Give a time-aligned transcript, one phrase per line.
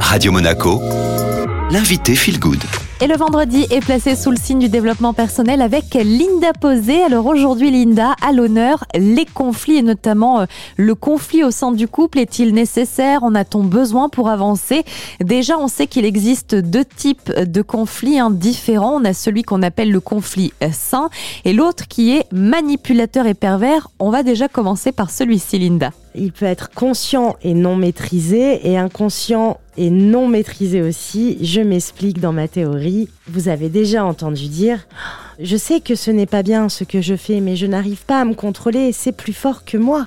[0.00, 0.80] Radio Monaco,
[1.70, 2.62] l'invité Feel Good.
[3.02, 7.02] Et le vendredi est placé sous le signe du développement personnel avec Linda Posé.
[7.02, 10.46] Alors aujourd'hui, Linda, à l'honneur, les conflits et notamment euh,
[10.78, 12.18] le conflit au sein du couple.
[12.18, 13.22] Est-il nécessaire?
[13.22, 14.84] En a-t-on besoin pour avancer?
[15.20, 18.94] Déjà, on sait qu'il existe deux types de conflits hein, différents.
[18.94, 21.10] On a celui qu'on appelle le conflit sain
[21.44, 23.88] et l'autre qui est manipulateur et pervers.
[23.98, 25.90] On va déjà commencer par celui-ci, Linda.
[26.16, 31.38] Il peut être conscient et non maîtrisé et inconscient et non maîtrisé aussi.
[31.44, 33.08] Je m'explique dans ma théorie.
[33.28, 34.86] Vous avez déjà entendu dire
[35.40, 38.20] je sais que ce n'est pas bien ce que je fais, mais je n'arrive pas
[38.20, 40.06] à me contrôler, c'est plus fort que moi.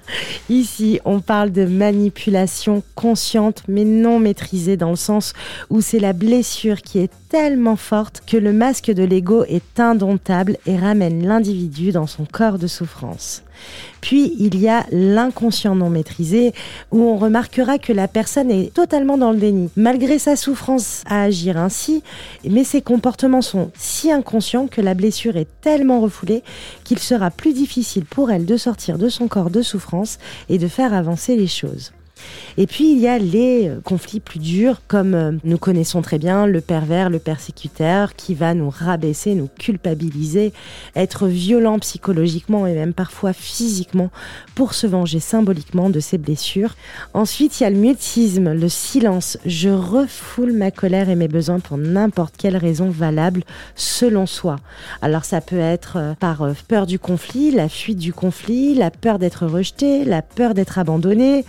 [0.50, 5.34] Ici, on parle de manipulation consciente, mais non maîtrisée, dans le sens
[5.70, 10.58] où c'est la blessure qui est tellement forte que le masque de l'ego est indomptable
[10.66, 13.44] et ramène l'individu dans son corps de souffrance.
[14.02, 16.54] Puis il y a l'inconscient non maîtrisé
[16.91, 21.24] où on remarquera que la personne est totalement dans le déni, malgré sa souffrance à
[21.24, 22.02] agir ainsi,
[22.50, 26.43] mais ses comportements sont si inconscients que la blessure est tellement refoulée
[26.84, 30.17] qu'il sera plus difficile pour elle de sortir de son corps de souffrance
[30.49, 31.91] et de faire avancer les choses.
[32.57, 36.20] Et puis il y a les euh, conflits plus durs, comme euh, nous connaissons très
[36.20, 40.53] bien le pervers, le persécuteur, qui va nous rabaisser, nous culpabiliser,
[40.95, 44.09] être violent psychologiquement et même parfois physiquement
[44.55, 46.75] pour se venger symboliquement de ses blessures.
[47.13, 49.37] Ensuite, il y a le mutisme, le silence.
[49.45, 53.43] Je refoule ma colère et mes besoins pour n'importe quelle raison valable
[53.75, 54.57] selon soi.
[55.01, 59.20] Alors ça peut être euh, par peur du conflit, la fuite du conflit, la peur
[59.20, 61.45] d'être rejeté, la peur d'être abandonné.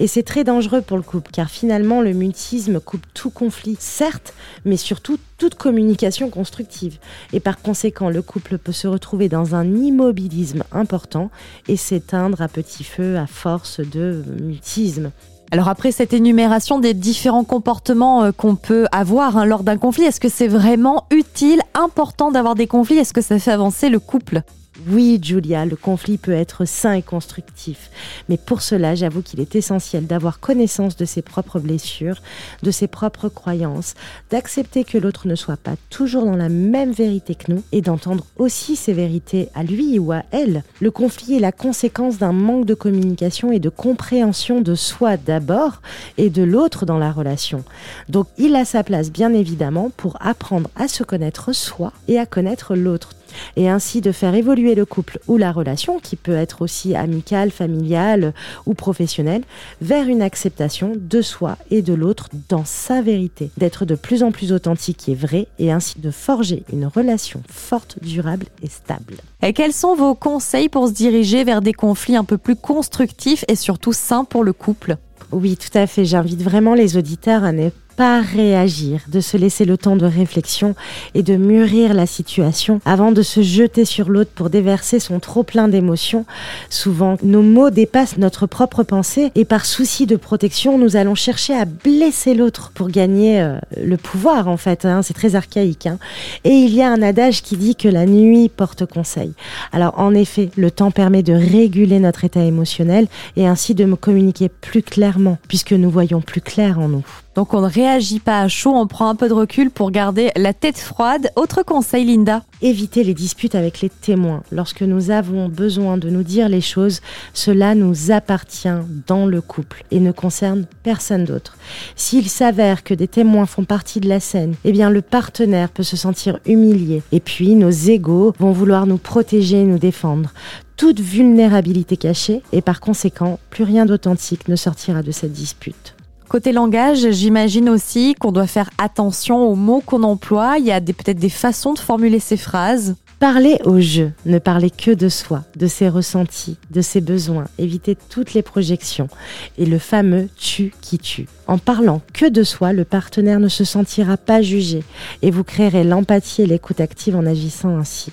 [0.00, 4.32] Et c'est très dangereux pour le couple, car finalement, le mutisme coupe tout conflit, certes,
[4.64, 6.98] mais surtout toute communication constructive.
[7.32, 11.30] Et par conséquent, le couple peut se retrouver dans un immobilisme important
[11.66, 15.10] et s'éteindre à petit feu à force de mutisme.
[15.50, 20.04] Alors après cette énumération des différents comportements euh, qu'on peut avoir hein, lors d'un conflit,
[20.04, 22.98] est-ce que c'est vraiment utile, important d'avoir des conflits?
[22.98, 24.42] Est-ce que ça fait avancer le couple?
[24.90, 27.90] Oui, Julia, le conflit peut être sain et constructif,
[28.28, 32.22] mais pour cela, j'avoue qu'il est essentiel d'avoir connaissance de ses propres blessures,
[32.62, 33.94] de ses propres croyances,
[34.30, 38.24] d'accepter que l'autre ne soit pas toujours dans la même vérité que nous et d'entendre
[38.36, 40.62] aussi ses vérités à lui ou à elle.
[40.80, 45.82] Le conflit est la conséquence d'un manque de communication et de compréhension de soi d'abord
[46.16, 47.64] et de l'autre dans la relation.
[48.08, 52.26] Donc, il a sa place, bien évidemment, pour apprendre à se connaître soi et à
[52.26, 53.17] connaître l'autre
[53.56, 57.50] et ainsi de faire évoluer le couple ou la relation, qui peut être aussi amicale,
[57.50, 58.34] familiale
[58.66, 59.42] ou professionnelle,
[59.80, 64.32] vers une acceptation de soi et de l'autre dans sa vérité, d'être de plus en
[64.32, 69.16] plus authentique et vrai, et ainsi de forger une relation forte, durable et stable.
[69.42, 73.44] Et quels sont vos conseils pour se diriger vers des conflits un peu plus constructifs
[73.48, 74.96] et surtout sains pour le couple?
[75.30, 76.04] Oui, tout à fait.
[76.04, 80.76] J'invite vraiment les auditeurs à ne pas réagir, de se laisser le temps de réflexion
[81.14, 85.42] et de mûrir la situation avant de se jeter sur l'autre pour déverser son trop
[85.42, 86.24] plein d'émotions.
[86.70, 91.54] Souvent, nos mots dépassent notre propre pensée et par souci de protection, nous allons chercher
[91.54, 94.84] à blesser l'autre pour gagner euh, le pouvoir en fait.
[94.84, 95.02] Hein.
[95.02, 95.88] C'est très archaïque.
[95.88, 95.98] Hein.
[96.44, 99.32] Et il y a un adage qui dit que la nuit porte conseil.
[99.72, 103.96] Alors en effet, le temps permet de réguler notre état émotionnel et ainsi de me
[103.96, 107.04] communiquer plus clairement puisque nous voyons plus clair en nous.
[107.38, 110.32] Donc on ne réagit pas à chaud, on prend un peu de recul pour garder
[110.34, 111.30] la tête froide.
[111.36, 114.42] Autre conseil, Linda Éviter les disputes avec les témoins.
[114.50, 117.00] Lorsque nous avons besoin de nous dire les choses,
[117.34, 118.66] cela nous appartient
[119.06, 121.56] dans le couple et ne concerne personne d'autre.
[121.94, 125.84] S'il s'avère que des témoins font partie de la scène, eh bien le partenaire peut
[125.84, 127.04] se sentir humilié.
[127.12, 130.32] Et puis nos égaux vont vouloir nous protéger et nous défendre
[130.76, 135.94] toute vulnérabilité cachée et par conséquent, plus rien d'authentique ne sortira de cette dispute.
[136.28, 140.58] Côté langage, j'imagine aussi qu'on doit faire attention aux mots qu'on emploie.
[140.58, 142.96] Il y a peut-être des façons de formuler ces phrases.
[143.18, 147.96] Parler au jeu, ne parler que de soi, de ses ressentis, de ses besoins, éviter
[148.10, 149.08] toutes les projections
[149.56, 151.26] et le fameux tu qui tue.
[151.46, 154.84] En parlant que de soi, le partenaire ne se sentira pas jugé
[155.22, 158.12] et vous créerez l'empathie et l'écoute active en agissant ainsi.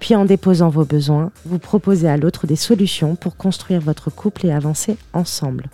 [0.00, 4.46] Puis en déposant vos besoins, vous proposez à l'autre des solutions pour construire votre couple
[4.46, 5.64] et avancer ensemble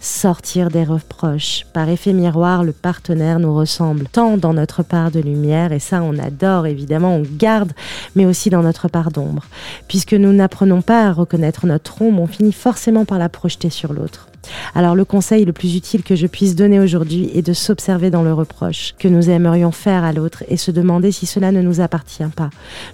[0.00, 1.66] sortir des reproches.
[1.72, 6.02] Par effet miroir, le partenaire nous ressemble tant dans notre part de lumière, et ça
[6.02, 7.72] on adore évidemment, on garde,
[8.14, 9.44] mais aussi dans notre part d'ombre.
[9.88, 13.92] Puisque nous n'apprenons pas à reconnaître notre ombre, on finit forcément par la projeter sur
[13.92, 14.28] l'autre.
[14.74, 18.22] Alors le conseil le plus utile que je puisse donner aujourd'hui est de s'observer dans
[18.22, 21.80] le reproche que nous aimerions faire à l'autre et se demander si cela ne nous
[21.80, 22.50] appartient pas.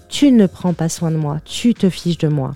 [0.08, 2.54] Tu ne prends pas soin de moi, tu te fiches de moi.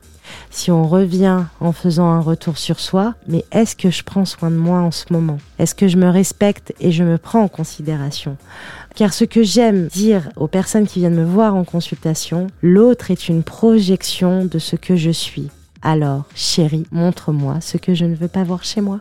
[0.51, 4.51] Si on revient en faisant un retour sur soi, mais est-ce que je prends soin
[4.51, 5.39] de moi en ce moment?
[5.59, 8.37] Est-ce que je me respecte et je me prends en considération?
[8.95, 13.29] Car ce que j'aime dire aux personnes qui viennent me voir en consultation, l'autre est
[13.29, 15.51] une projection de ce que je suis.
[15.83, 19.01] Alors, chérie, montre-moi ce que je ne veux pas voir chez moi.